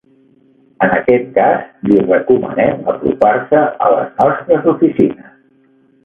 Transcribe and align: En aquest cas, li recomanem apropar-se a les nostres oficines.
En 0.85 0.93
aquest 0.99 1.27
cas, 1.33 1.67
li 1.89 1.99
recomanem 2.05 2.89
apropar-se 2.93 3.61
a 3.89 3.91
les 3.97 4.09
nostres 4.23 4.65
oficines. 4.73 5.29